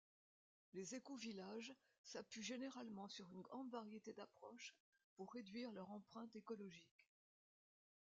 Les 0.73 0.95
Écovillages 0.95 1.75
s'appuient 2.01 2.41
généralement 2.41 3.07
sur 3.07 3.29
une 3.29 3.41
grande 3.43 3.69
variété 3.69 4.13
d'approches 4.13 4.73
pour 5.13 5.31
réduire 5.31 5.71
leur 5.73 5.91
empreinte 5.91 6.35
écologique. 6.35 7.07